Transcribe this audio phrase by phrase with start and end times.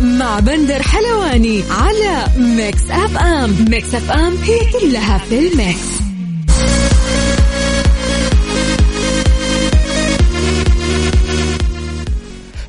[0.00, 3.64] مع بندر حلواني على ميكس أف أم.
[3.70, 5.78] ميكس أف أم هي كلها في ال mix.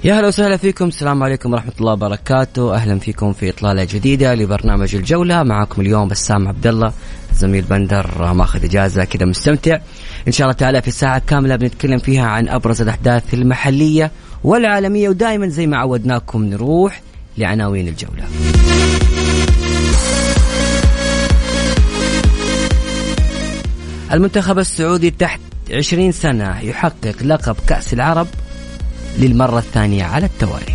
[0.03, 0.87] يا هلا وسهلا فيكم.
[0.87, 2.75] السلام عليكم ورحمة الله وبركاته.
[2.75, 5.43] أهلا فيكم في إطلالة جديدة لبرنامج الجولة.
[5.43, 6.93] معكم اليوم بسام عبد الله
[7.33, 9.79] زميل بندر ماخذ إجازة كذا مستمتع.
[10.27, 14.11] إن شاء الله تعالى في ساعة كاملة بنتكلم فيها عن أبرز الأحداث المحلية
[14.43, 17.01] والعالمية ودائما زي ما عودناكم نروح
[17.37, 18.23] لعناوين الجولة
[24.13, 25.39] المنتخب السعودي تحت
[25.71, 28.27] 20 سنة يحقق لقب كأس العرب
[29.19, 30.73] للمرة الثانية على التوالي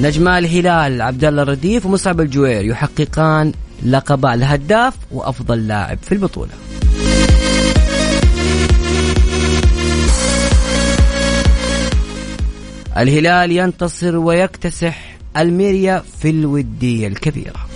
[0.00, 3.52] نجما الهلال عبد الله الرديف ومصعب الجوير يحققان
[3.86, 6.50] لقب الهداف وأفضل لاعب في البطولة.
[12.96, 17.66] الهلال ينتصر ويكتسح الميريا في الوديه الكبيرة.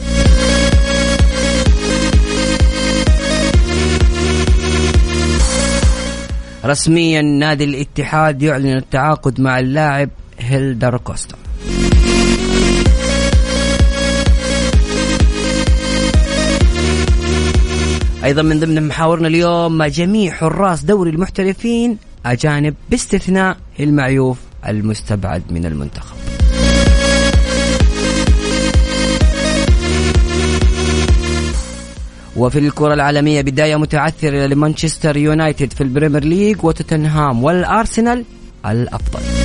[6.64, 11.36] رسميا نادي الاتحاد يعلن التعاقد مع اللاعب هيلدر كوستا
[18.24, 26.16] أيضا من ضمن محاورنا اليوم جميع حراس دوري المحترفين أجانب باستثناء المعيوف المستبعد من المنتخب.
[32.36, 38.24] وفي الكرة العالمية بداية متعثرة لمانشستر يونايتد في ال Premier League وتوتنهام والأرسنال
[38.66, 39.37] الأفضل.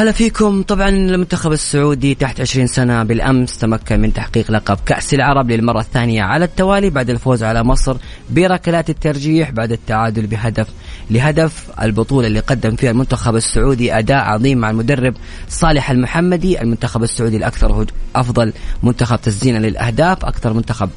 [0.00, 0.62] هلا فيكم.
[0.62, 6.22] طبعا المنتخب السعودي تحت 20 سنة بالأمس تمكن من تحقيق لقب كأس العرب للمرة الثانية
[6.22, 7.96] على التوالي بعد الفوز على مصر
[8.30, 10.68] بركلات الترجيح بعد التعادل بهدف
[11.10, 15.14] لهدف البطولة اللي قدم فيها المنتخب السعودي أداء عظيم مع المدرب
[15.48, 16.60] صالح المحمدي.
[16.60, 17.86] المنتخب السعودي الأكثر
[18.16, 20.90] أفضل منتخب تسجيلا للأهداف أكثر منتخب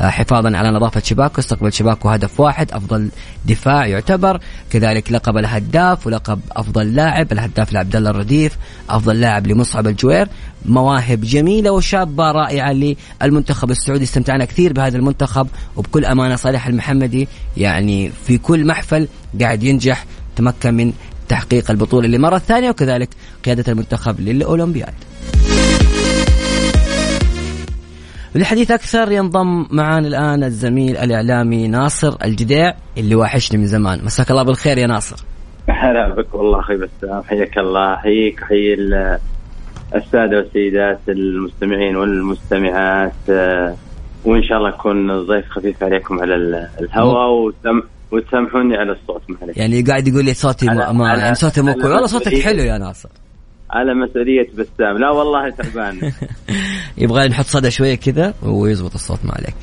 [0.00, 3.08] حفاظا على نظافة شباكه استقبل شباكه هدف واحد أفضل
[3.44, 4.40] دفاع يعتبر.
[4.70, 8.56] كذلك لقب الهداف ولقب أفضل لاعب الهداف لعبد الله الرديف
[8.90, 10.28] أفضل لاعب لمصعب الجوير.
[10.66, 17.28] مواهب جميلة وشابة رائعة للمنتخب السعودي استمتعنا كثير بهذا المنتخب وبكل أمانة صالح المحمدي.
[17.56, 19.08] يعني في كل محفل
[19.40, 20.04] قاعد ينجح
[20.36, 20.92] تمكن من
[21.28, 23.08] تحقيق البطولة لمرة ثانية وكذلك
[23.44, 24.94] قيادة المنتخب للأولمبياد.
[28.36, 34.04] للحديث أكثر ينضم معنا الآن الزميل الإعلامي ناصر الجديع اللي واحشني من زمان.
[34.04, 35.16] مساك الله بالخير يا ناصر.
[35.68, 37.96] هلا بك والله أخي بسام حياك الله.
[37.96, 38.74] حييك حيي
[39.94, 43.12] السادة والسيدات المستمعين والمستمعات.
[43.30, 43.76] آه،
[44.24, 46.34] وإن شاء الله أكون ضيف خفيف عليكم على
[46.80, 51.72] الهواء وسم وتسامحوني على الصوت معلش يعني قاعد يقول لي صوتي ما يعني صوتي مو
[51.72, 53.08] كويس والله صوتك حلو يا ناصر.
[53.76, 54.98] على مسؤولية بسام.
[54.98, 56.12] لا والله تعبان.
[56.98, 59.56] يبغى نحط صدى شوية كذا ويزبط الصوت ما عليك.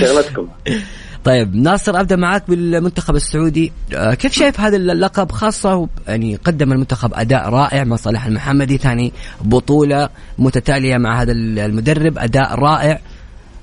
[0.00, 0.48] شغلتكم.
[1.24, 3.72] طيب ناصر أبدأ معك بالمنتخب السعودي.
[3.94, 8.78] آه، كيف شايف هذا اللقب؟ خاصة يعني قدم المنتخب أداء رائع مع صالح المحمدي.
[8.78, 10.08] ثاني بطولة
[10.38, 12.18] متتالية مع هذا المدرب.
[12.18, 13.00] أداء رائع.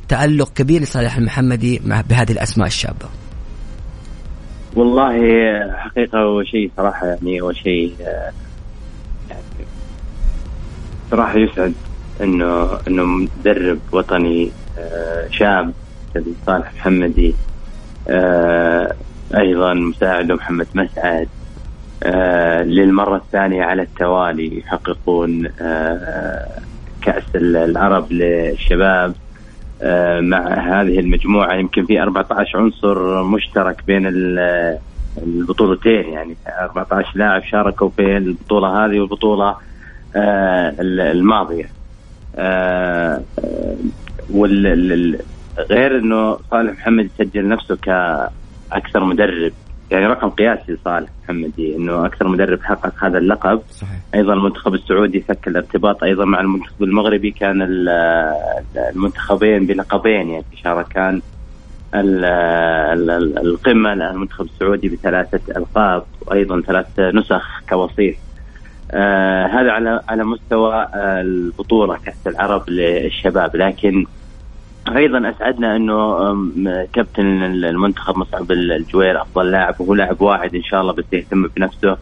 [0.08, 3.06] تألق كبير لصالح المحمدي مع بهذه الأسماء الشابة.
[4.76, 5.14] والله
[5.78, 8.32] حقيقة هو شيء صراحة يعني هو شيء آه،
[11.12, 11.74] صراحة يسعد
[12.22, 15.74] انه إنه مدرب وطني آه، شاب
[16.46, 17.36] صالح محمدي
[18.10, 18.94] آه،
[19.38, 21.28] أيضا مساعده محمد مسعد
[22.04, 25.48] آه، للمرة الثانية على التوالي يحققون
[27.02, 29.14] كأس العرب للشباب
[30.20, 31.56] مع هذه المجموعة.
[31.56, 34.08] يمكن في 14 عنصر مشترك بين
[35.18, 39.56] البطولتين يعني 14 لاعب شاركوا في البطولة هذه والبطولة
[40.16, 41.70] آه، الماضية
[42.36, 43.22] آه،
[45.70, 49.52] غير إنه صالح محمد يسجل نفسه كأكثر مدرب
[49.92, 54.00] يعني رقم قياسي لصالح محمدي إنه أكثر مدرب حقق هذا اللقب صحيح.
[54.16, 57.68] أيضا المنتخب السعودي فك الارتباط أيضا مع المنتخب المغربي كان
[58.96, 61.22] المنتخبين بلقبين يعني شاركان
[63.44, 68.18] القمة المنتخب السعودي بثلاثة ألقاب وأيضا ثلاث نسخ كوصيف
[68.92, 73.56] آه هذا على على مستوى آه البطولة كأس العرب للشباب.
[73.56, 74.06] لكن
[74.96, 76.18] أيضا أسعدنا إنه
[76.94, 81.98] كابتن المنتخب مصعب الجوير أفضل لاعب وهو لاعب واحد إن شاء الله بس يهتم بنفسه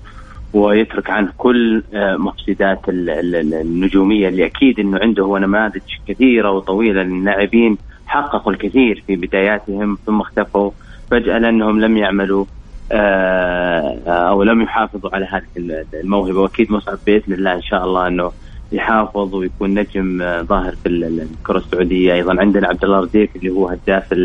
[0.54, 7.78] ويترك عنه كل آه، مفسدات النجومية اللي أكيد إنه عنده هو نماذج كثيرة وطويلة للاعبين.
[8.22, 10.72] حققوا الكثير في بداياتهم ثم اختفوا.
[11.12, 12.46] فجأة لأنهم لم يعملوا
[12.92, 16.40] آه، أو لم يحافظوا على هذه الموهبة.
[16.40, 18.32] وأكيد مصعب بإذن الله إن شاء الله أنه
[18.72, 22.14] يحافظ ويكون نجم آه، ظاهر في الكرة السعودية.
[22.14, 24.16] أيضا عندنا عبد الله رزيق اللي هو هداف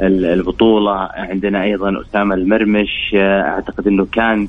[0.00, 1.08] البطولة.
[1.14, 3.14] عندنا أيضا أسامة المرمش.
[3.14, 4.48] آه، أعتقد أنه كان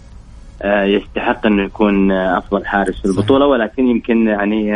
[0.66, 3.46] يستحق أنه يكون أفضل حارس في البطولة.
[3.46, 4.74] ولكن يمكن يعني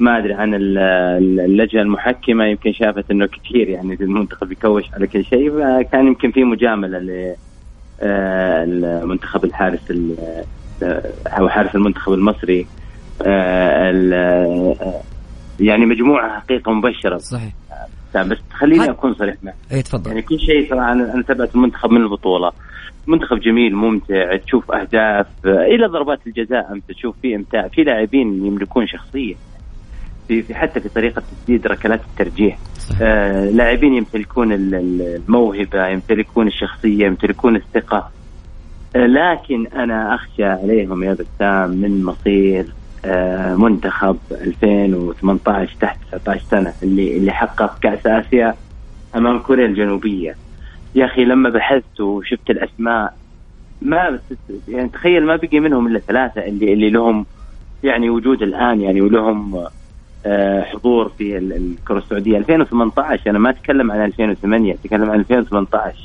[0.00, 5.50] ما أدري عن اللجنة المحكمة يمكن شافت إنه كثير يعني المنتخب يكوش على كل شيء
[5.50, 7.34] فكان يمكن في مجاملة ل
[8.02, 9.92] المنتخب الحارس
[11.26, 12.66] أو حارس المنتخب المصري.
[15.60, 17.18] يعني مجموعة حقيقة مبشرة.
[17.18, 17.52] صحيح.
[18.14, 19.54] بس خليني أكون صريح معك.
[19.72, 20.10] اي تفضل.
[20.10, 22.52] يعني كل شيء صراحة أنا تابعت المنتخب من البطولة.
[23.06, 28.86] منتخب جميل ممتع تشوف أهداف إلى ضربات الجزاء أنت تشوف فيه إمتاع في لاعبين يملكون
[28.86, 29.34] شخصية.
[30.30, 32.58] في في حتى في طريقة تسديد ركلات الترجيح.
[33.02, 38.10] آه لاعبين يمتلكون الموهبة يمتلكون الشخصية يمتلكون الثقة.
[38.96, 42.66] آه لكن أنا أخشى عليهم يا بسام من مصير
[43.04, 48.54] آه منتخب 2018 تحت 19 سنة اللي اللي حقق كأس آسيا
[49.16, 50.36] أمام كوريا الجنوبية.
[50.94, 53.14] يا أخي لما بحثت وشفت الأسماء
[53.82, 54.18] ما
[54.68, 57.26] يعني تخيل ما بقي منهم إلا ثلاثة اللي اللي لهم
[57.84, 59.66] يعني وجود الآن يعني ولهم
[60.62, 65.96] حضور في الكرة السعودية 2018 أنا ما أتكلم عن 2008 أتكلم عن 2018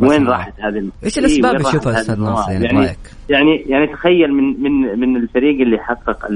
[0.00, 2.96] وين راحت هذه إيش الأسباب يشوفها أستاذ ناصر؟ يعني, يعني؟
[3.28, 6.28] يعني يعني تخيل من من من الفريق اللي حقق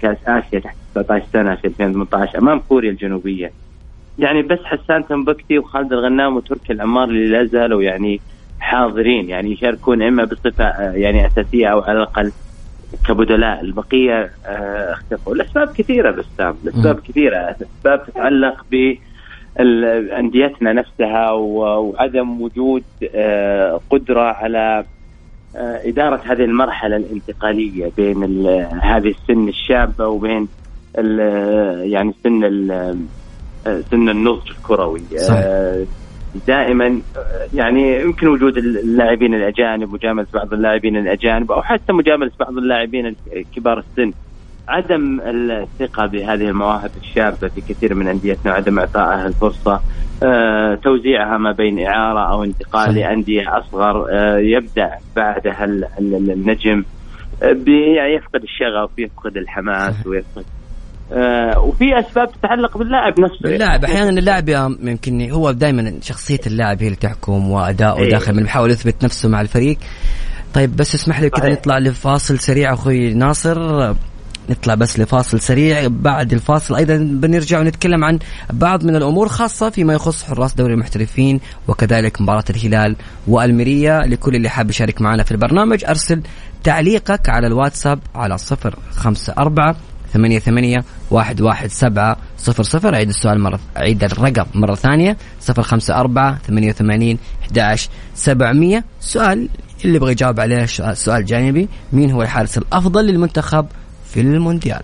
[0.00, 3.52] كأس آسيا تحت 19 سنة في 2018 أمام كوريا الجنوبية.
[4.18, 8.20] يعني بس حسان تنبكتي وخالد الغنام وتركي العمار اللي لا زالوا يعني
[8.60, 12.32] حاضرين يعني يشاركون إما بصفة آه، يعني أساسية أو على الأقل.
[13.08, 15.34] كبدلاء البقية آه، اختفوا.
[15.34, 17.36] الاسباب كثيرة بسام الاسباب كثيرة.
[17.36, 18.94] أسباب تتعلق ب
[20.18, 22.82] أنديتنا نفسها وعدم وجود
[23.14, 24.84] آه، قدرة على
[25.56, 28.46] آه، إدارة هذه المرحلة الانتقالية بين
[28.82, 30.48] هذه السن الشابة وبين
[31.82, 32.40] يعني سن
[33.64, 35.02] سن النضج الكروي.
[35.18, 35.86] صحيح.
[36.46, 37.00] دائما
[37.54, 43.16] يعني يمكن وجود اللاعبين الأجانب مجاملة بعض اللاعبين الأجانب أو حتى مجاملة بعض اللاعبين
[43.56, 44.12] كبار السن
[44.68, 49.80] عدم الثقة بهذه المواهب الشابة في كثير من أنديتنا وعدم إعطائها الفرصة
[50.22, 55.64] آه، توزيعها ما بين إعارة أو انتقال لأندية أصغر آه، يبدأ بعدها
[55.98, 56.84] النجم
[57.42, 57.56] آه،
[58.16, 60.44] يفقد الشغف يفقد الحماس ويفقد
[61.12, 63.44] آه وفي أسباب تتعلق باللاعب نفسه.
[63.44, 64.48] اللاعب أحيانا اللاعب
[64.82, 68.10] يمكن هو دائما شخصية اللاعب هي اللي تحكم واداؤه إيه.
[68.10, 69.78] داخل من بيحاول يثبت نفسه مع الفريق.
[70.54, 73.94] طيب بس اسمح لي كذا نطلع لفاصل سريع أخوي ناصر.
[74.50, 75.86] نطلع بس لفاصل سريع.
[75.88, 78.18] بعد الفاصل أيضا بنرجع ونتكلم عن
[78.52, 84.00] بعض من الأمور خاصة فيما يخص حراس دوري المحترفين وكذلك مباراة الهلال وألميريا.
[84.06, 86.22] لكل اللي حاب يشارك معنا في البرنامج أرسل
[86.64, 89.76] تعليقك على الواتساب على صفر خمسة أربعة
[90.12, 92.94] ثمانية ثمانية واحد واحد سبعة صفر صفر.
[92.94, 95.16] أعيد السؤال مرة أعيد الرقم مرة ثانية.
[95.40, 97.78] صفر خمسة أربعة ثمانية وثمانين أحد
[98.14, 99.48] سبعمية سؤال
[99.84, 101.68] اللي يبغى يجاوب عليه سؤال جانبي.
[101.92, 103.66] مين هو الحارس الأفضل للمنتخب
[104.10, 104.82] في المونديال؟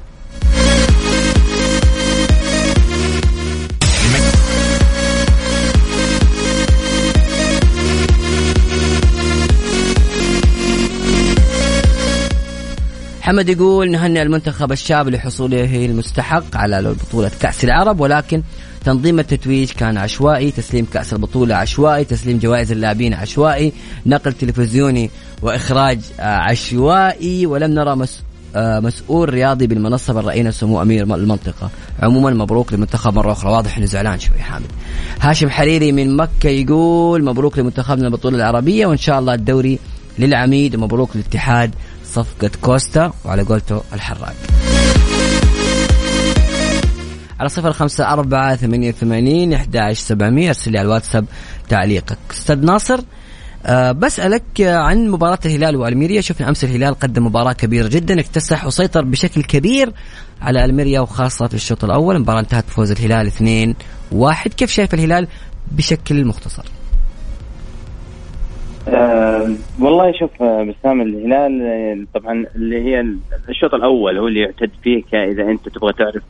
[13.29, 18.43] محمد يقول نهنئ المنتخب الشاب لحصوله المستحق على بطولة كأس العرب ولكن
[18.85, 23.73] تنظيم التتويج كان عشوائي تسليم كأس البطولة عشوائي تسليم جوائز اللاعبين عشوائي
[24.07, 25.11] نقل تلفزيوني
[25.43, 28.23] وإخراج عشوائي ولم نرى مس
[28.57, 31.71] آه، مسؤول رياضي بالمنصة بل رأينا سمو أمير المنطقة.
[32.03, 34.67] عموما مبروك للمنتخب مرة أخرى واضح أنه زعلان شوي حامد.
[35.21, 39.79] هاشم حريري من مكة يقول مبروك لمنتخبنا البطولة العربية وإن شاء الله الدوري
[40.19, 41.75] للعميد ومبروك للاتحاد
[42.13, 44.35] صفقة كوستا وعلى قولته الحراق.
[47.41, 51.25] على صفر خمسة أربعة ثمانية ثمانين إحدى سبعمية أرسل لي على الواتساب
[51.69, 52.19] تعليقك.
[52.31, 53.01] أستاذ ناصر
[53.67, 56.21] أه بسألك عن مباراة الهلال وألميريا.
[56.21, 59.93] شفنا أمس الهلال قدم مباراة كبيرة جدا اكتسح وسيطر بشكل كبير
[60.43, 62.17] على ألميريا وخاصة في الشوط الأول.
[62.17, 63.75] المباراة انتهت بفوز الهلال اثنين
[64.13, 64.55] واحد.
[64.55, 65.29] كيف شايف الهلال
[65.73, 66.65] بشكل مختصر؟
[68.95, 73.07] أه والله شوف آه، بسام الهلال آه، طبعا اللي هي
[73.49, 76.23] الشوط الأول هو اللي يعتد فيه اذا أنت تبغى تعرف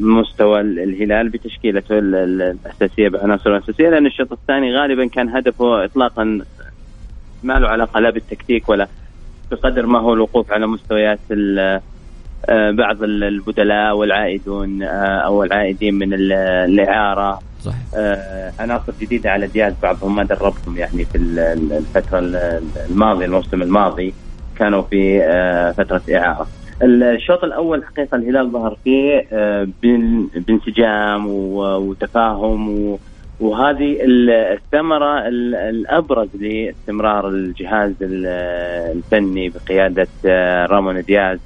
[0.00, 6.40] مستوى الهلال بتشكيلته الأساسية بعناصره الأساسية لأن الشوط الثاني غالبا كان هدفه اطلاقا
[7.42, 8.88] ما له علاقة لا بالتكتيك ولا
[9.50, 11.18] بقدر ما هو الوقوف على مستويات
[12.48, 17.38] بعض البدلاء والعائدون أو العائدين من الإعارة.
[17.62, 17.76] صحيح.
[18.58, 22.18] عناصر جديدة على الجهاز بعضهم ما دربهم يعني في الفترة
[22.90, 24.14] الماضية الموسم الماضي
[24.58, 25.20] كانوا في
[25.76, 26.46] فترة إعارة.
[26.82, 29.26] الشوط الأول حقيقة الهلال ظهر فيه
[30.46, 32.98] بانسجام وتفاهم
[33.40, 41.38] وهذه الثمرة الأبرز لاستمرار الجهاز الفني بقيادة آه، رامون دياز.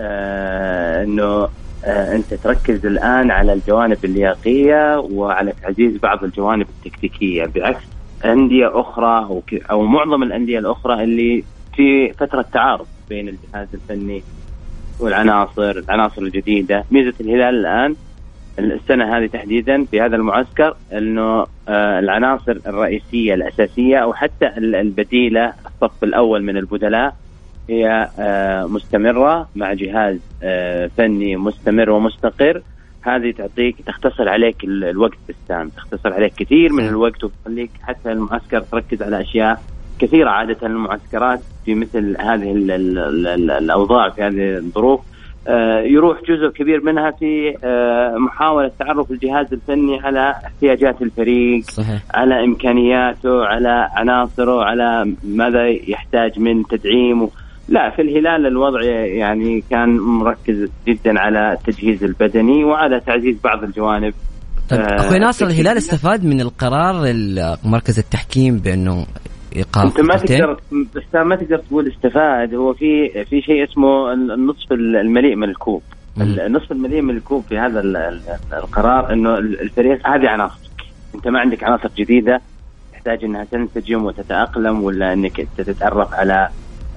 [0.00, 1.48] آه، أنه
[1.84, 7.84] آه، أنت تركز الآن على الجوانب اللياقية وعلى تعزيز بعض الجوانب التكتيكية بعكس
[8.24, 11.44] أندية أخرى أو معظم الأندية الأخرى اللي
[11.76, 14.22] في فترة تعارض بين الجهاز الفني
[15.00, 16.84] والعناصر العناصر الجديدة.
[16.90, 17.94] ميزة الهلال الآن
[18.58, 26.04] السنة هذه تحديدا في هذا المعسكر إنه آه، العناصر الرئيسية الأساسية أو حتى البديلة الصف
[26.04, 27.16] الأول من البدلاء
[27.70, 32.62] هي آه، مستمرة مع جهاز آه، فني مستمر ومستقر.
[33.02, 35.68] هذه تعطيك تختصر عليك الوقت بالسام.
[35.68, 39.62] تختصر عليك كثير من الوقت وتخليك حتى المعسكر تركز على أشياء
[39.98, 40.30] كثيرة.
[40.30, 42.52] عادة المعسكرات في مثل هذه
[43.58, 45.00] الأوضاع في هذه الظروف
[45.48, 47.54] آه، يروح جزء كبير منها في
[48.16, 52.02] محاولة تعرف الجهاز الفني على احتياجات الفريق صحيح.
[52.14, 57.28] على إمكانياته على عناصره على ماذا يحتاج من تدعيم
[57.70, 64.14] لا في الهلال الوضع يعني كان مركز جدا على التجهيز البدني وعلى تعزيز بعض الجوانب.
[64.70, 66.94] طيب آه، أخوي ناصر الهلال استفاد من القرار
[67.64, 69.06] مركز التحكيم بأنه
[69.56, 72.54] إيقاف أنت ما تقدر بس ما تقدر تقول استفاد.
[72.54, 75.82] هو في في شيء اسمه النصف المليء من الكوب.
[76.20, 77.80] النصف المليء من الكوب في هذا
[78.52, 80.70] القرار إنه الفريق هذه عناصرك
[81.14, 82.40] أنت ما عندك عناصر جديدة
[82.92, 86.48] تحتاج إنها تنسجم وتتأقلم ولا إنك تتعرف على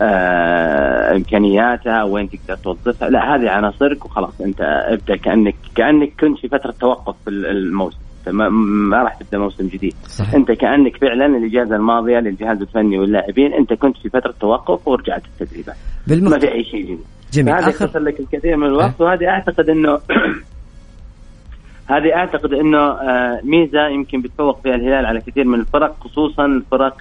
[0.01, 6.47] آه إمكانياتها وين تقدر توظفها لا هذه عناصرك وخلاص أنت ابدأ كأنك كأنك كنت في
[6.47, 7.97] فترة توقف في الموسم
[8.27, 10.33] ما, ما راح تبدأ موسم جديد صحيح.
[10.35, 15.75] أنت كأنك فعلا الإجازة الماضية للجهاز الفني واللاعبين أنت كنت في فترة توقف ورجعت التدريبات.
[16.07, 16.99] ما في أي شيء جديد
[17.33, 19.05] جميل هذا يختصر لك الكثير من الوقت أه.
[19.05, 19.99] وهذه أعتقد إنه
[21.93, 26.97] هذه أعتقد إنه آه، ميزة يمكن بتفوق فيها الهلال على كثير من الفرق خصوصا الفرق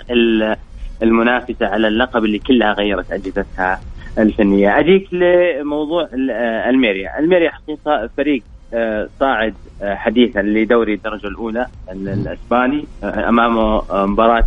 [1.02, 3.80] المنافسة على اللقب اللي كلها غيرت أجهزتها
[4.18, 4.78] الفنية.
[4.78, 8.42] أجيك لموضوع آه، الميريا، الميريا حقيقة فريق
[8.74, 14.44] آه، صاعد آه، حديثا لدوري الدرجة الأولى الإسباني أمامه مباراة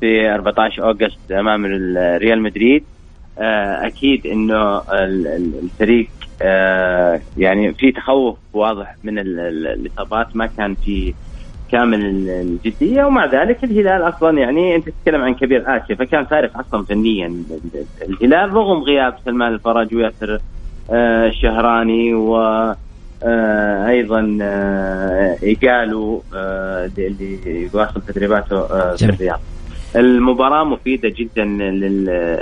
[0.00, 1.66] في 14 أوغست أمام
[1.96, 2.84] ريال مدريد.
[3.40, 6.08] أكيد إنه الفريق
[7.36, 10.36] يعني في تخوف واضح من الإصابات.
[10.36, 11.14] ما كان في
[11.72, 16.84] كامل الجدية ومع ذلك الهلال أصلا يعني أنت تتكلم عن كبير اسيا فكان فارق أصلا
[16.84, 17.32] فنيا.
[18.02, 20.38] الهلال رغم غياب سلمان الفرج وياسر
[20.90, 22.36] الشهراني و
[23.22, 29.40] آه أيضا آه إيجالو آه اللي يواصل تدريباته آه في الرياض.
[29.96, 31.44] المباراة مفيدة جدا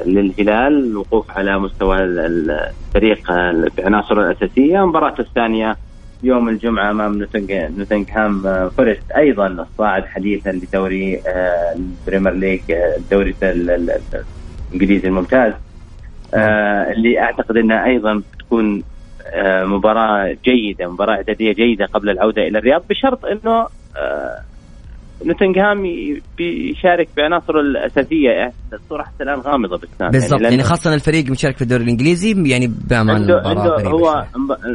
[0.07, 3.31] للهلال الوقوف على مستوى الفريق
[3.79, 4.83] بعناصره الأساسية.
[4.83, 5.77] المباراة الثانية
[6.23, 9.11] يوم الجمعة أمام نوتنغهام آه، فورست.
[9.17, 15.53] أيضا الصاعد حديثا لدوري آه، ال Premier League آه، الدوري الإنجليزي الممتاز.
[16.35, 18.83] اللي أعتقد أنها أيضا تكون
[19.27, 23.67] آه، مباراة جيدة مباراة إعدادية جيدة قبل العودة إلى الرياض بشرط أنه
[25.25, 25.83] نوتنغهام
[26.39, 28.31] بيشارك بعناصره الأساسية.
[28.31, 30.41] يعني الصورة حتى الآن غامضة بس بالضبط.
[30.41, 34.25] يعني, يعني خاصة الفريق مشارك في الدوري الإنجليزي يعني بامان عنده, عنده هو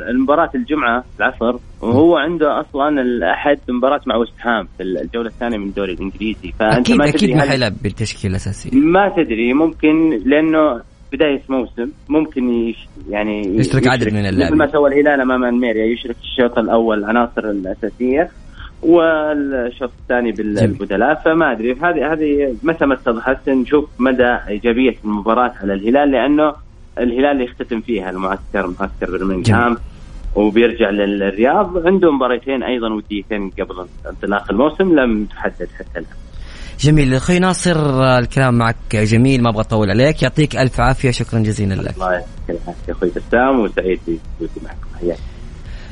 [0.10, 5.68] المباراة الجمعة العصر وهو عنده أصلا الأحد مباراة مع وست هام في الجولة الثانية من
[5.68, 6.52] الدوري الإنجليزي.
[6.60, 8.78] فأنت أكيد ما أكيد ما حيلعب بالتشكيلة الأساسية.
[8.78, 9.54] ما تدري.
[9.54, 10.82] ممكن لأنه
[11.14, 14.46] بداية موسم ممكن يش يعني يشترك عدد من اللاعبين.
[14.46, 18.30] مثل ما سوى الهلال أمام الميريا يشرك الشوط الأول العناصر الأساسية.
[18.82, 21.74] والشوط الثاني بالبدلاء فما أدري.
[21.74, 26.54] هذه هذه متى ما اتضحت نشوف مدى إيجابية المباراة على الهلال لأنه
[26.98, 29.78] الهلال يختتم فيها المعسكر معسكر برمنغهام
[30.36, 31.88] وبيرجع للرياض.
[31.88, 36.06] عنده مباراتين أيضا وديتين قبل انطلاق الموسم لم تحدد حتى الآن.
[36.80, 37.14] جميل.
[37.14, 40.24] أخوي ناصر الكلام معك جميل ما أبغى أطول عليك.
[40.24, 41.12] يعطيك ألف عافية.
[41.12, 41.94] شكرا جزيلا لك.
[41.94, 42.92] الله يعطيك العافية.
[42.94, 44.98] أخوي بسام وسعيد بوجودي معكم.
[45.00, 45.18] حياك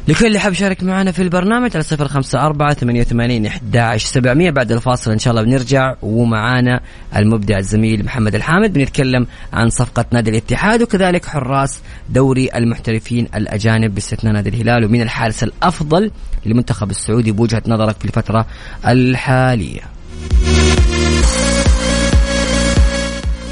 [0.10, 4.52] لكل اللي حاب يشارك معنا في البرنامج على صفر خمسة أربعة ثمانية وثمانين أحد سبعمية
[4.52, 6.82] بعد الفاصل إن شاء الله بنرجع ومعانا
[7.16, 14.34] المبدع الزميل محمد الحامد بنتكلم عن صفقة نادي الاتحاد وكذلك حراس دوري المحترفين الأجانب باستثناء
[14.34, 16.12] نادي الهلال ومن الحارس الأفضل
[16.46, 18.46] للمنتخب السعودي بوجهة نظرك في الفترة
[18.88, 19.82] الحالية.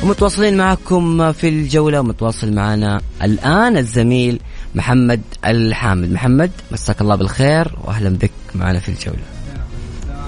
[0.03, 4.39] ومتواصلين معكم في الجولة ومتواصل معنا الآن الزميل
[4.75, 6.11] محمد الحامد.
[6.11, 9.23] محمد مساك الله بالخير وأهلا بك معنا في الجولة.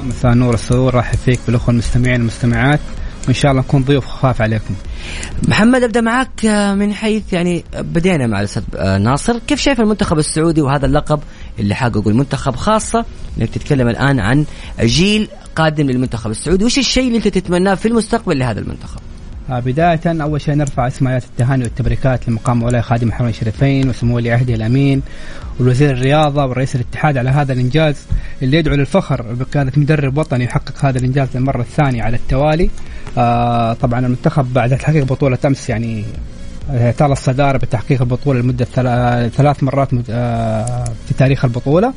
[0.03, 2.79] مساء نور السرور رحب فيك بالأخوة المستمعين والمستمعات.
[3.25, 4.73] وإن شاء الله نكون ضيوف خفاف عليكم.
[5.47, 8.63] محمد أبدأ معك من حيث يعني بدينا مع الأستاذ
[8.97, 11.19] ناصر، كيف شايف المنتخب السعودي وهذا اللقب
[11.59, 13.05] اللي حققه المنتخب؟ خاصة
[13.37, 14.45] إنك تتكلم الآن عن
[14.81, 18.99] جيل قادم للمنتخب السعودي، وش الشيء اللي أنت تتمناه في المستقبل لهذا المنتخب؟
[19.49, 24.53] بداية أول شيء نرفع اسماءات التهاني والتبريكات لمقام مولاي خادم الحرمين الشريفين وسمو ولي عهده
[24.53, 25.01] الأمين
[25.59, 28.05] والوزير الرياضة ورئيس الاتحاد على هذا الإنجاز
[28.41, 32.69] اللي يدعو للفخر بقيادة مدرب وطني يحقق هذا الإنجاز للمرة الثانية على التوالي.
[33.17, 36.05] آه طبعا المنتخب بعد تحقيق بطولة أمس يعني
[36.69, 38.65] اعتال الصدارة بتحقيق البطولة لمدة
[39.29, 41.93] ثلاث مرات آه، في تاريخ البطولة.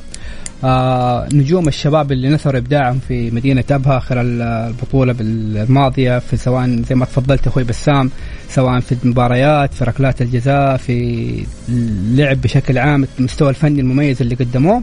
[0.65, 6.95] آه نجوم الشباب اللي نثروا إبداعهم في مدينة أبها خلال البطولة الماضيه في سواء زي
[6.95, 8.11] ما تفضلت أخوي بسام
[8.49, 14.83] سواء في المباريات في ركلات الجزاء في اللعب بشكل عام المستوى الفني المميز اللي قدموه.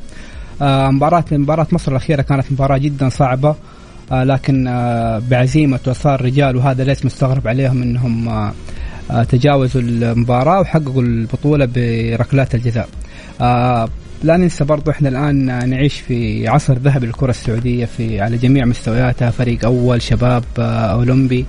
[0.61, 3.55] آه مباراة مباراة مصر الأخيرة كانت مباراة جدا صعبة
[4.11, 8.53] آه لكن آه بعزيمة وإصرار الرجال وهذا ليس مستغرب عليهم أنهم آه آه
[9.29, 12.89] تجاوزوا المباراة وحققوا البطولة بركلات الجزاء.
[13.41, 13.89] آه
[14.23, 19.29] لا ننسى برضو إحنا الآن نعيش في عصر ذهبي للكره السعودية في على جميع مستوياتها
[19.31, 20.61] فريق أول شباب آه،
[20.93, 21.45] أولمبي.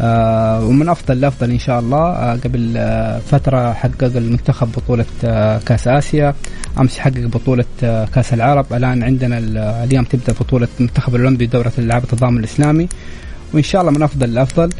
[0.00, 5.58] آه ومن أفضل لأفضل إن شاء الله آه قبل آه فترة حقق المنتخب بطولة آه
[5.58, 6.34] كأس آسيا.
[6.80, 8.72] أمس حقق بطولة آه كأس العرب.
[8.72, 9.38] الآن عندنا
[9.84, 12.88] اليوم تبدأ بطولة المنتخب الاولمبي دورة الألعاب التضامن الإسلامي.
[13.54, 14.70] وإن شاء الله من أفضل لأفضل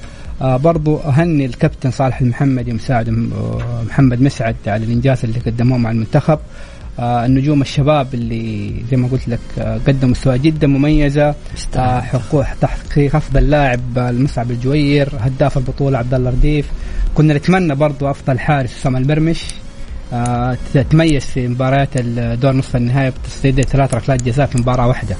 [0.42, 5.90] آه برضو أهني الكابتن صالح المحمدي مساعد آه، محمد مسعد على الإنجاز اللي قدموه مع
[5.90, 6.38] المنتخب.
[6.98, 11.34] آه النجوم الشباب اللي زي ما قلت لك آه قدموا مستوى جدا مميزة.
[11.76, 16.66] آه حقوق تحقيق أفضل لاعب المصعب الجوير هداف البطولة عبد الله رديف.
[17.14, 19.44] كنا نتمنى برضو أفضل حارس اسامه المرمش
[20.12, 20.56] آه
[20.90, 25.16] تميز في مباريات الدور نصف النهائي بتصديد ثلاث ركلات جزاء في مباراة واحدة.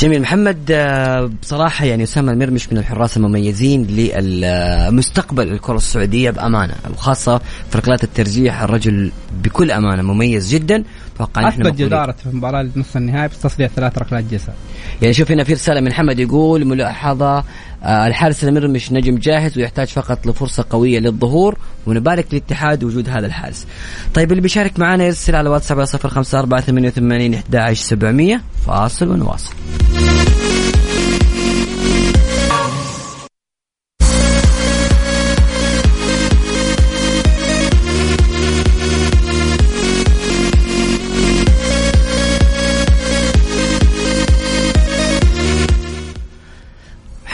[0.00, 0.22] جميل.
[0.22, 7.38] محمد آه، بصراحة يعني أسامة المرمش من الحراس المميزين لمستقبل الكرة السعودية بأمانة وخاصه
[7.70, 10.84] في ركلات الترجيح الرجل بكل أمانة مميز جدا.
[11.16, 14.54] أتوقع أثبت جدارة في مباراة نصف النهائي بتصدية ثلاث ركلات جزاء
[15.02, 17.44] يعني شوف هنا في رساله من محمد يقول ملاحظة
[17.82, 23.66] آه الحارس المرمش نجم جاهز ويحتاج فقط لفرصة قوية للظهور ونبارك للاتحاد وجود هذا الحارس.
[24.14, 29.54] طيب اللي بيشارك معنا يرسل على واتساب 054 88 11700 فاصل ونواصل.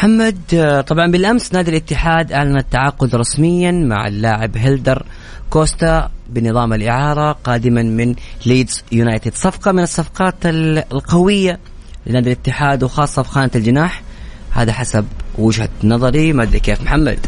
[0.03, 5.07] محمد طبعا بالأمس نادي الاتحاد أعلن التعاقد رسميا مع اللاعب هيلدر
[5.51, 8.15] كوستا بنظام الإعارة قادما من
[8.47, 9.35] ليدز يونايتد.
[9.35, 11.59] صفقة من الصفقات القوية
[12.07, 14.03] لنادي الاتحاد وخاصة في خانة الجناح.
[14.51, 15.05] هذا حسب
[15.39, 16.33] وجهة نظري.
[16.33, 17.19] ما أدري كيف محمد؟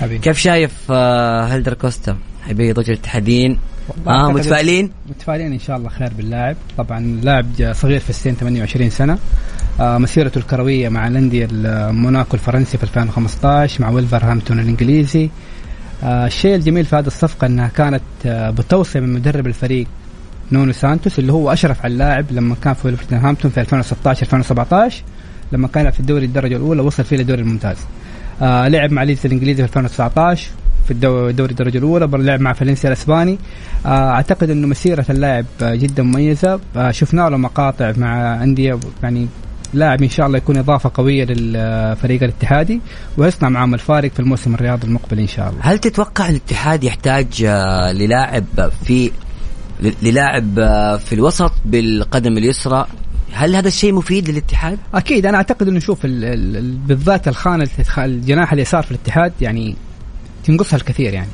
[0.00, 0.20] حبيب.
[0.20, 3.58] كيف شايف آه، هيلدر كوستا؟ حبيبي جمهور الاتحاديين
[4.06, 6.56] آه متفائلين؟ متفائلين إن شاء الله خير باللاعب.
[6.78, 9.12] طبعا لاعب صغير في السن 28 سنة.
[9.12, 9.18] آه
[9.82, 11.48] مسيرته الكروية مع الأندية
[11.92, 15.30] موناكو الفرنسي في 2015 مع ولفرهامبتون الإنجليزي.
[16.04, 19.86] آه الشيء الجميل في هذه الصفقة إنها كانت آه بتوصيه من مدرب الفريق
[20.52, 25.02] نونو سانتوس اللي هو أشرف على اللاعب لما كان في ولفرهامبتون في 2016 2017
[25.52, 27.76] لما كان في الدوري الدرجة الأولى وصل فيه للدوري الممتاز.
[28.42, 30.50] آه لعب مع ليدز الإنجليزي في 2019
[30.84, 33.38] في الدوري الدرجة الأولى لعب مع فالنسيا الأسباني.
[33.86, 36.60] آه، أعتقد إنه مسيرة اللاعب جدا مميزة.
[36.76, 39.26] آه، شفنا له مقاطع مع أندية يعني
[39.74, 42.80] لاعب إن شاء الله يكون إضافة قوية للفريق الاتحادي
[43.16, 45.60] ويصنع معهم الفارق في الموسم الرياضي المقبل إن شاء الله.
[45.60, 48.44] هل تتوقع الاتحاد يحتاج آه، للاعب
[48.84, 49.10] في
[50.02, 50.54] للاعب
[50.98, 52.86] في الوسط بالقدم اليسرى
[53.32, 58.90] هل هذا الشيء مفيد للاتحاد؟ أكيد أنا أعتقد إنه شوف بالذات الخانة الجناح اليسار في
[58.90, 59.76] الاتحاد يعني
[60.44, 61.28] تنقصها الكثير يعني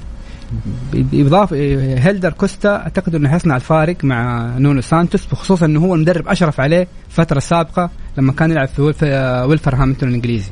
[0.92, 1.57] باضافه
[1.98, 6.88] هيلدر كوستا أعتقد إنه حيصنع الفارق مع نونو سانتوس بخصوص إنه هو المدرب أشرف عليه
[7.11, 8.83] الفترة السابقة لما كان يلعب في
[9.48, 10.50] ويلفرهامبتون الإنجليزي.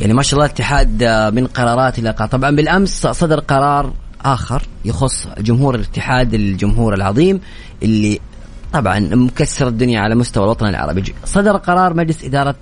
[0.00, 1.04] يعني ما شاء الله الاتحاد
[1.34, 3.92] من قرارات إلى طبعا بالأمس صدر قرار
[4.24, 7.40] آخر يخص جمهور الاتحاد الجمهور العظيم
[7.82, 8.20] اللي
[8.72, 11.14] طبعا مكسر الدنيا على مستوى الوطن العربي.
[11.24, 12.54] صدر قرار مجلس آه،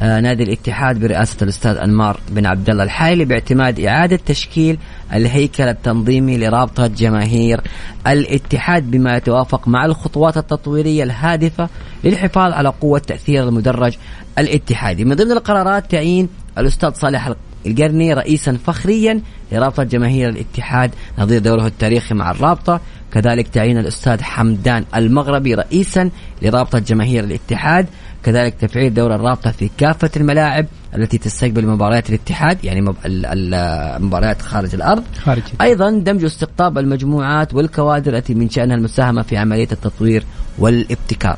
[0.00, 4.78] نادي الاتحاد برئاسة الأستاذ أنمار بن عبد الله الحايلي باعتماد إعادة تشكيل
[5.12, 7.60] الهيكل التنظيمي لرابطة جماهير
[8.06, 11.68] الاتحاد بما يتوافق مع الخطوات التطويرية الهادفة
[12.04, 13.96] للحفاظ على قوة تأثير المدرج
[14.38, 15.04] الاتحادي.
[15.04, 16.28] من ضمن القرارات تعيين
[16.58, 17.32] الأستاذ صالح
[17.66, 19.20] القرني رئيسا فخريا
[19.52, 22.80] لرابطة جماهير الاتحاد نظير دوره التاريخي مع الرابطة.
[23.12, 26.10] كذلك تعيين الأستاذ حمدان المغربي رئيسا
[26.42, 27.86] لرابطة جماهير الاتحاد.
[28.26, 35.04] كذلك تفعيل دور الرابطة في كافة الملاعب التي تستقبل مباريات الاتحاد يعني المباريات خارج الأرض
[35.24, 35.42] خارج.
[35.60, 40.24] أيضا دمج استقطاب المجموعات والكوادر التي من شأنها المساهمة في عملية التطوير
[40.58, 41.36] والابتكار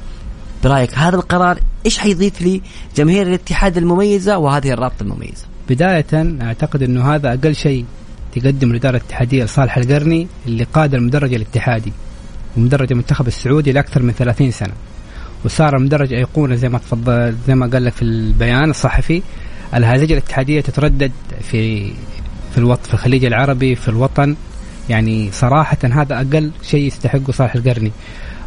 [0.65, 2.63] برأيك هذا القرار إيش حيضيف لي
[2.97, 7.85] جماهير الاتحاد المميزة وهذه الرابطة المميزة؟ بداية أعتقد إنه هذا أقل شيء
[8.35, 11.93] تقدم الإدارة الاتحادية لصالح القرني اللي قاد المدرج الاتحادي
[12.57, 14.73] ومدرج المنتخب السعودي لأكثر من 30 سنة
[15.45, 19.23] وصار المدرج أيقونة زي ما تفضل زي ما قال لك في البيان الصحفي.
[19.75, 21.93] الهزيجه الاتحادية تتردد في
[22.53, 24.37] في الوطن في الخليج العربي في الوطن.
[24.89, 27.93] يعني صراحة هذا أقل شيء يستحقه صالح القرني.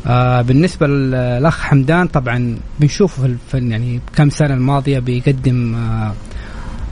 [0.08, 6.14] آه بالنسبة للأخ حمدان طبعا بنشوفه في يعني كم سنة الماضية بيقدم آه،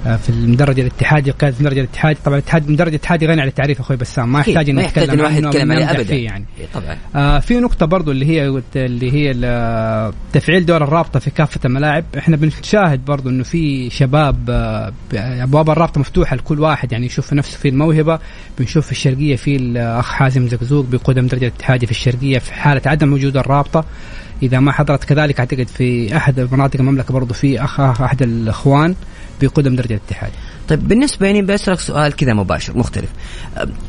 [0.03, 4.31] في المدرج الاتحادي قياده المدرج الاتحادي طبعا الاتحاد المدرج الاتحادي غني عن التعريف أخوي بسام
[4.31, 6.15] ما يحتاج ان نتكلم عنه يتكلم عليه ابدا.
[6.15, 6.45] يعني.
[6.59, 6.97] إيه، طبعا.
[7.15, 9.33] آه في نقطة برضو اللي هي اللي هي
[10.33, 12.03] تفعيل دور الرابطة في كافة الملاعب.
[12.17, 17.57] إحنا بنشاهد برضو إنه في شباب آه أبواب الرابطة مفتوحة لكل واحد يعني يشوف نفسه
[17.57, 18.19] في الموهبة
[18.59, 23.13] بنشوف في الشرقية في الاخ حازم زقزوق بيقود المدرج الاتحادي في الشرقية في حالة عدم
[23.13, 23.85] وجود الرابطة.
[24.43, 28.95] إذا ما حضرت كذلك أعتقد في أحد مناطق المملكة برضو في اخ أحد الإخوان
[29.41, 30.31] بقدم درجة الاتحاد.
[30.69, 33.09] طيب بالنسبة يعني بسالك سؤال كذا مباشر مختلف.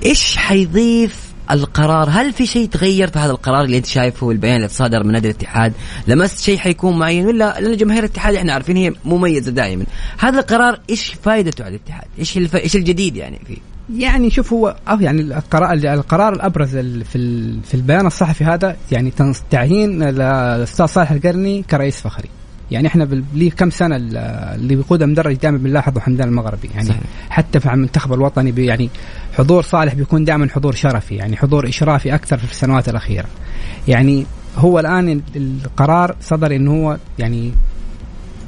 [0.05, 4.69] إيش حيضيف القرار؟ هل في شيء تغير في هذا القرار اللي أنت شايفه البيان اللي
[4.69, 5.73] صادر من نادي الاتحاد؟
[6.07, 9.85] لمست شيء حيكون معين ولا لأن جماهير الاتحاد إحنا عارفين هي مميزة دائما.
[10.19, 12.57] هذا القرار إيش فائدته على الاتحاد؟ إيش الف...
[12.57, 13.57] إيش الجديد يعني فيه؟
[13.97, 19.13] يعني شوف هو يعني القرار القرار الأبرز في في البيان الصحفي هذا يعني
[19.51, 22.29] تعيين الأستاذ صالح القرني كرئيس فخري.
[22.71, 26.71] يعني إحنا لي كم سنة اللي بيقودها مدرج دائما بنلاحظه حمدان المغربي.
[26.75, 27.01] يعني صحيح.
[27.31, 28.91] حتى في المنتخب الوطني يعني
[29.39, 33.27] حضور صالح بيكون دائما حضور شرفي يعني حضور إشرافي أكثر في السنوات الأخيرة.
[33.89, 34.27] يعني
[34.57, 37.53] هو الآن القرار صدر إنه هو يعني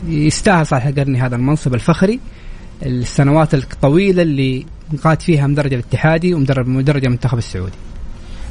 [0.08, 2.20] يستاهل صالح القرني هذا المنصب الفخري.
[2.82, 7.76] السنوات الطويلة اللي قاد فيها مدرج الاتحادي ومدرب مدرج المنتخب السعودي.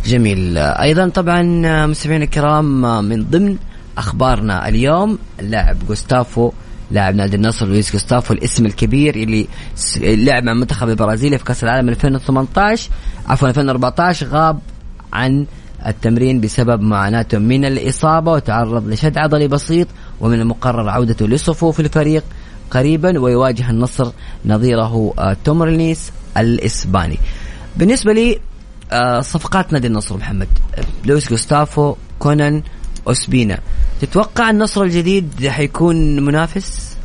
[0.06, 1.42] جميل أيضا طبعا
[1.86, 3.58] مستمعينا الكرام من ضمن
[3.98, 6.52] أخبارنا اليوم اللاعب جوستافو
[6.92, 9.48] لاعب نادي النصر لويس جوستافو الاسم الكبير اللي
[10.02, 12.90] لعب مع المنتخب البرازيلي في كأس العالم 2018
[13.28, 14.60] عفوا 2014 غاب
[15.14, 15.46] عن
[15.88, 19.88] التمرين بسبب معاناته من الإصابة وتعرض لشد عضلي بسيط
[20.20, 22.24] ومن المقرر عودته لصفوف الفريق
[22.72, 24.12] قريبا ويواجه النصر
[24.46, 27.20] نظيره آه، تومرنيس الإسباني.
[27.78, 28.40] بالنسبة لي
[28.92, 30.48] آه، صفقات نادي النصر محمد.
[31.06, 32.64] لويس جوستافو كونان
[33.08, 33.60] أوسبينا.
[34.02, 36.98] تتوقع النصر الجديد حيكون منافس؟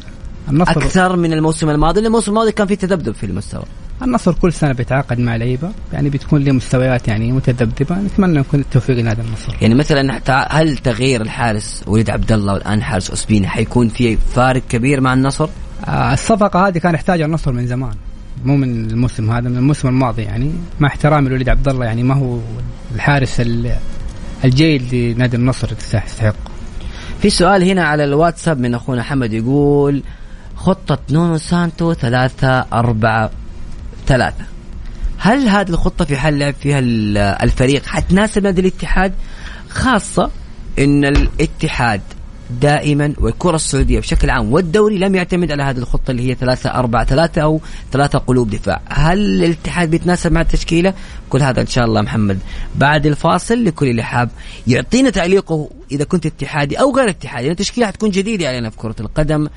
[0.49, 3.65] النصر أكثر من الموسم الماضي؟ الموسم الماضي كان في تذبذب في المستوى.
[4.03, 8.97] النصر كل سنة بيتعاقد مع لعيبة يعني بتكون له مستويات يعني متذبذبه نتمنى يكون التوفيق
[8.97, 9.57] لهذا النصر.
[9.63, 15.01] يعني مثلا هل تغيير الحارس وليد عبد الله والآن حارس اوسبينا حيكون في فارق كبير
[15.01, 15.49] مع النصر؟
[15.89, 17.95] آه الصفقة هذه كان يحتاجها النصر من زمان
[18.45, 20.53] مو من الموسم هذا من الموسم الماضي يعني.
[20.81, 22.39] مع احترامي لوليد عبد الله يعني ما هو
[22.95, 23.43] الحارس
[24.45, 26.35] الجيد لنادي النصر تستحق.
[27.23, 30.03] في سؤال هنا على الواتساب من أخونا حمد يقول
[30.57, 33.31] خطة نونو سانتو ثلاثة أربعة
[34.07, 34.45] ثلاثة.
[35.19, 36.79] هل هذه الخطة في حال لعب فيها
[37.45, 39.13] الفريق حتناسب نادي الاتحاد؟
[39.69, 40.31] خاصة
[40.79, 42.01] إن الاتحاد
[42.51, 47.05] دائما والكرة السعودية بشكل عام والدوري لم يعتمد على هذه الخطة اللي هي ثلاثة أربعة
[47.05, 47.61] ثلاثة أو
[47.93, 48.81] ثلاثة قلوب دفاع.
[48.89, 50.95] هل الاتحاد بيتناسب مع التشكيلة؟
[51.31, 52.39] كل هذا إن شاء الله محمد
[52.75, 53.65] بعد الفاصل.
[53.65, 54.31] لكل اللي حاب
[54.67, 58.97] يعطينا تعليقه إذا كنت اتحادي أو غير اتحادي لأن التشكيلة حتكون جديدة علينا في كرة
[59.01, 59.49] القدم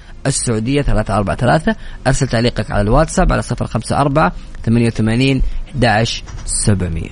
[1.17, 1.75] أربعة ثلاثة.
[2.07, 4.31] أرسل تعليقك على الواتساب على صفر خمسة أربعة
[4.65, 5.41] ثمانية وثمانين
[5.75, 7.09] أحد سبعمية.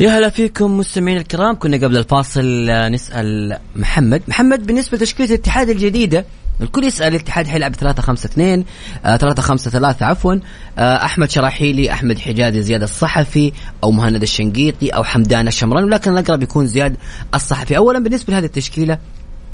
[0.00, 1.58] يا هلا فيكم مستمعين الكرام.
[1.58, 4.22] كنا قبل الفاصل آه، نسأل محمد.
[4.28, 6.24] محمد بالنسبة لتشكيلة الاتحاد الجديدة
[6.62, 8.64] الكل يسأل الاتحاد حيلعب 3 5 2
[9.04, 10.34] 3 5 3 عفوا.
[10.78, 13.52] آه، أحمد شراحيلي أحمد حجازي زياد الصحفي
[13.84, 16.96] أو مهند الشنقيطي أو حمدان الشمراني ولكن الأقرب يكون زياد
[17.34, 17.76] الصحفي.
[17.76, 18.98] اولا بالنسبة لهذه التشكيلة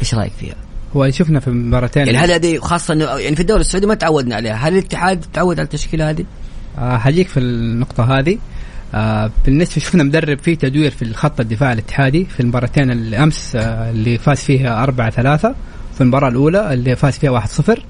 [0.00, 0.54] إيش رأيك فيها؟
[0.96, 4.36] هو شفنا في مباراتين يعني هل هذه خاصة انه يعني في الدوري السعودي ما تعودنا
[4.36, 6.24] عليها، هل الاتحاد تعود على التشكيلة هذه؟
[6.78, 8.38] آه حجيك في النقطة هذه.
[8.94, 14.18] آه بالنسبة شفنا مدرب فيه تدوير في الخط الدفاع الاتحادي في المباراتين الأمس آه اللي
[14.18, 15.54] فاز فيها 4 3
[15.98, 17.82] في المباراة الأولى اللي فاز فيها 1 0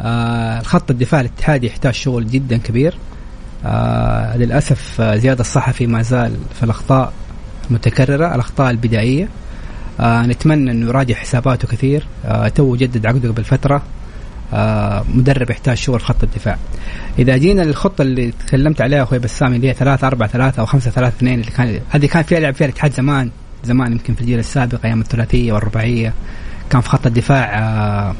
[0.00, 2.94] آه الخط الدفاع الاتحادي يحتاج شغل جدا كبير.
[3.66, 7.12] آه للأسف آه زياد الصحفي ما زال في الأخطاء
[7.70, 9.28] متكررة الأخطاء البدائية.
[10.00, 12.06] آه نتمنى إنه يراجع حساباته كثير.
[12.24, 13.82] آه تو جدد عقده قبل فتره
[14.54, 16.58] آه مدرب يحتاج شغل خط الدفاع.
[17.18, 20.90] إذا جينا للخطة اللي تكلمت عليها أخوي بسام اللي هي 3 4 3 أو 5
[20.90, 23.30] 3 2 اللي كان هذه كان فيها لعب فيها الاتحاد زمان
[23.64, 26.12] زمان يمكن في الجيل السابق أيام الثلاثية والرباعية.
[26.72, 28.14] كان في خط الدفاع آه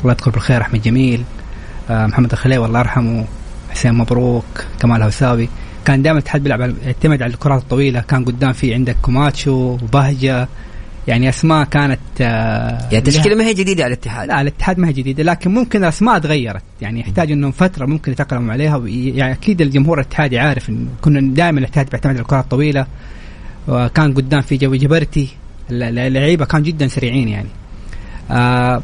[0.00, 1.22] الله يذكر بالخير أحمد جميل
[1.90, 3.24] آه محمد الخليوي الله يرحمه
[3.70, 4.44] حسين مبروك
[4.80, 5.48] كمال هوساوي
[5.84, 8.00] كان دائما الاتحاد بيلعب يعتمد على الكرات الطويلة.
[8.00, 10.48] كان قدام في عندك كوماتشو وبهجه
[11.08, 14.28] يعني أسماء كانت آه يعني تشكيلة ما هي جديدة على الاتحاد.
[14.28, 16.62] لا الاتحاد ما هي جديدة لكن ممكن الاسماء تغيرت.
[16.80, 21.58] يعني يحتاج انه فترة ممكن يتأقلموا عليها يعني أكيد الجمهور الاتحادي عارف انه كنا دائما
[21.58, 22.86] الاتحاد بيعتمد على الكرات الطويلة.
[23.68, 25.28] وكان قدام في جو جبرتي
[25.70, 27.48] اللعيبة كان جدا سريعين يعني.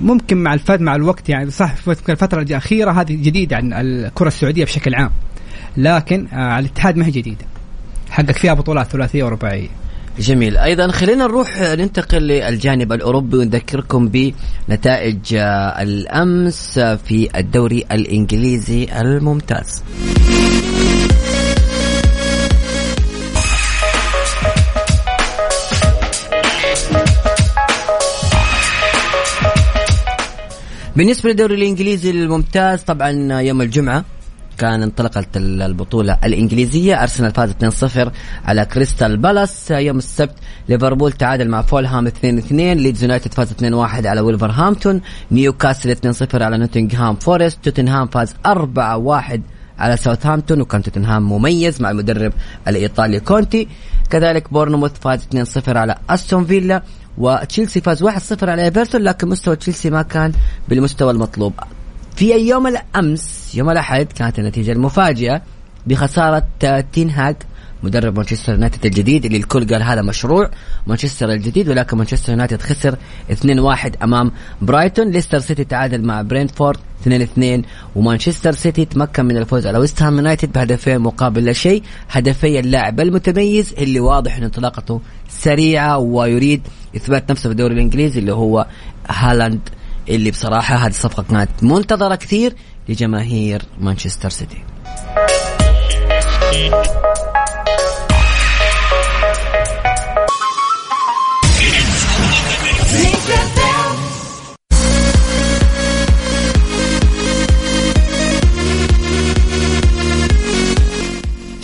[0.01, 1.74] ممكن مع الفد مع الوقت يعني صح
[2.09, 5.11] الفترة الأخيرة هذه جديدة عن الكرة السعودية بشكل عام.
[5.77, 7.44] لكن آه الاتحاد ما هي جديدة.
[8.11, 9.68] حقق فيها بطولات ثلاثية ورباعية.
[10.18, 10.57] جميل.
[10.57, 14.09] أيضا خلينا نروح ننتقل للجانب الأوروبي ونذكركم
[14.68, 19.83] بنتائج آه، الأمس في الدوري الإنجليزي الممتاز.
[30.99, 34.05] بالنسبة للدوري الإنجليزي الممتاز طبعا يوم الجمعة
[34.59, 37.03] كان انطلقت البطولة الإنجليزية.
[37.03, 38.13] أرسنال فاز 2-0
[38.45, 39.71] على كريستال بالاس.
[39.71, 40.35] يوم السبت
[40.69, 47.17] ليفربول تعادل مع فولهام 2-2 ليدز يونايتد فاز 2-1 على ولفرهامبتون نيوكاسل 2-0 على نوتنغهام
[47.17, 47.59] فورست.
[47.65, 49.41] توتنهام فاز 4-1
[49.79, 50.61] على ساوثهامبتون.
[50.61, 52.33] وكان توتنهام مميز مع المدرب
[52.69, 53.69] الإيطالي كونتي.
[54.11, 56.83] كذلك بورنموث فاز 2-0 على أستون فيلا.
[57.19, 58.09] وتشيلسي فاز 1-0
[58.43, 60.33] على إيفرتون لكن مستوى تشيلسي ما كان
[60.69, 61.53] بالمستوى المطلوب.
[62.17, 65.43] في يوم الأمس يوم الأحد كانت النتيجة المفاجئة
[65.87, 66.43] بخسارة
[66.93, 67.37] تينهاج
[67.83, 70.51] مدرب مانشستر يونايتد الجديد اللي الكل قال هذا مشروع
[70.87, 72.97] مانشستر الجديد ولكن مانشستر يونايتد خسر
[73.31, 75.11] 2-1 أمام برايتون.
[75.11, 77.64] ليستر سيتي تعادل مع برينتفورد 2-2
[77.97, 81.83] ومانشستر سيتي تمكن من الفوز على ويست هام يونايتد بهدفين مقابل لا شيء.
[82.11, 86.62] هدفي اللاعب المتميز اللي واضح إن انطلاقته سريعة ويريد
[86.97, 88.67] إثبات نفسه في الدوري الإنجليزي اللي هو
[89.09, 89.61] هالاند
[90.09, 92.55] اللي بصراحة هذه الصفقة كانت منتظرة كثير
[92.88, 94.64] لجماهير مانشستر سيتي.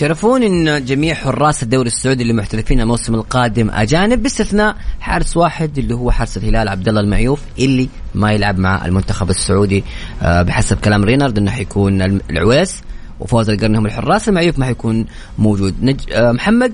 [0.04, 5.94] تعرفون إن جميع حراس الدوري السعودي اللي محترفين الموسم القادم أجانب باستثناء حارس واحد اللي
[5.94, 9.84] هو حارس الهلال عبد الله المعيوف اللي ما يلعب مع المنتخب السعودي
[10.22, 12.82] آه، بحسب كلام رينارد إنه حيكون العويس
[13.20, 15.06] وفوز القرن هم الحراس المعيوف ما حيكون
[15.38, 15.74] موجود.
[15.82, 16.00] نج...
[16.12, 16.72] آه، محمد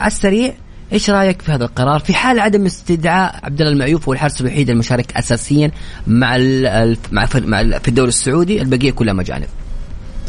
[0.00, 0.54] على السريع
[0.92, 4.70] إيش رأيك في هذا القرار؟ في حال عدم استدعاء عبد الله المعيوف هو الحارس الوحيد
[4.70, 5.70] المشارك اساسيا
[6.06, 6.96] مع ال...
[7.12, 9.48] مع في الدوري السعودي البقية كلها مجانب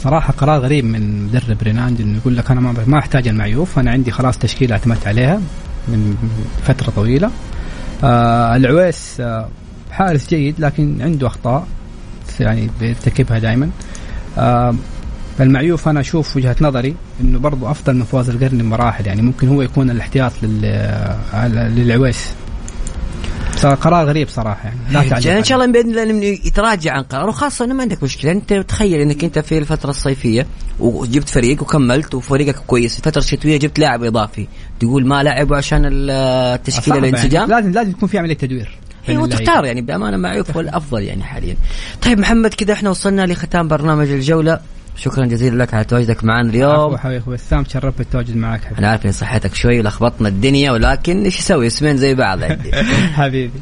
[0.04, 3.80] صراحة قرار غريب من مدرب رينارد إنه يقول لك أنا ما أحتاج المعيوف.
[3.80, 5.42] أنا عندي خلاص تشكيلة اعتمدت عليها
[5.88, 6.16] من
[6.64, 7.32] فترة طويلة.
[8.04, 9.48] آه العويس آه
[9.92, 11.68] حارس جيد لكن عنده أخطاء
[12.40, 13.70] يعني بيرتكبها دائما
[14.38, 14.76] آه
[15.38, 19.08] فالمعيوف أنا أشوف وجهة نظري إنه برضو أفضل من فواز القرني بمراحل.
[19.08, 20.32] يعني ممكن هو يكون الاحتياط
[20.64, 22.34] آه، للعويس.
[23.66, 24.64] قرار غريب صراحة.
[24.64, 27.82] يعني لا تعليق يعني إن شاء الله بإذن الله يتراجع عن قراره وخاصة إنه ما
[27.82, 28.32] عندك مشكلة.
[28.32, 30.48] أنت تخيل إنك أنت في الفترة الصيفية
[30.80, 32.98] وجبت فريق وكملت وفريقك كويس.
[32.98, 34.48] الفترة الشتوية جبت لاعب إضافي.
[34.80, 37.62] تقول ما لعبوا عشان التشكيلة الانسجام يعني.
[37.62, 38.78] لازم لازم يكون في عملية تدوير
[39.10, 41.56] أيوه تختار يعني بأمانة معروف هو الافضل يعني حاليا.
[42.02, 44.60] طيب محمد كذا إحنا وصلنا لختام برنامج الجولة.
[44.96, 46.98] شكرا جزيلا لك على تواجدك معنا اليوم.
[46.98, 48.80] حبيبي أخوي بسام تشرفت بالتواجد معك حبيبي.
[48.80, 52.72] أنا عارف إن صحتك شوي ولخبطنا الدنيا ولكن إيش أسوي اسمين زي بعض عندي.
[53.18, 53.60] حبيبي.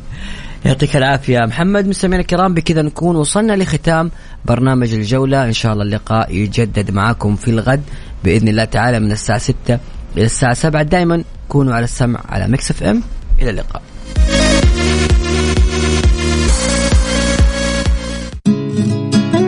[0.66, 1.88] يعطيك العافية محمد.
[1.88, 4.12] مستمعينا الكرام بكذا نكون وصلنا لختام
[4.46, 5.46] برنامج الجولة.
[5.46, 7.84] إن شاء الله اللقاء يجدد معاكم في الغد
[8.24, 9.80] بإذن الله تعالى من الساعة 6
[10.18, 13.02] إلى الساعة 7 دائما كونوا على السمع على مكسف إم.
[13.42, 13.82] إلى اللقاء.